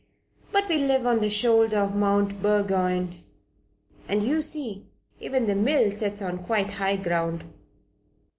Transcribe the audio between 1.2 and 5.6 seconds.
shoulder of Mount Burgoyne, and you see, even the